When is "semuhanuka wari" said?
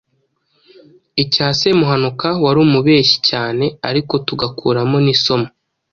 1.59-2.59